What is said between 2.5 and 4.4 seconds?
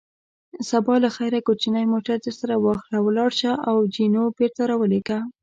واخله، ولاړ شه او جینو